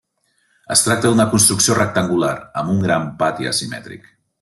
[0.75, 4.15] Es tracta d'una construcció rectangular amb un gran pati asimètric.